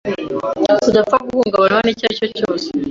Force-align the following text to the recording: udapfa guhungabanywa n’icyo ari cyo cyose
udapfa 0.89 1.17
guhungabanywa 1.27 1.79
n’icyo 1.83 2.03
ari 2.05 2.17
cyo 2.19 2.27
cyose 2.37 2.67